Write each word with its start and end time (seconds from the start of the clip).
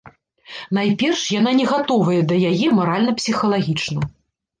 Найперш, 0.77 1.21
яна 1.39 1.51
не 1.59 1.65
гатовая 1.71 2.21
да 2.31 2.35
яе 2.53 2.67
маральна-псіхалагічна. 2.79 4.01